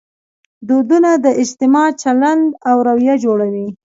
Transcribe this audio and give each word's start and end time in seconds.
دودونه 0.67 1.11
د 1.25 1.27
اجتماع 1.41 1.87
چلند 2.01 2.45
او 2.69 2.77
رویه 2.87 3.15
جوړوي. 3.23 3.67